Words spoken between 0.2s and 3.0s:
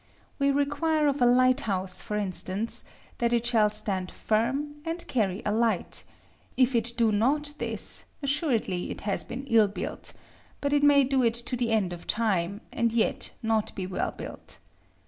We require of a light house, for instance,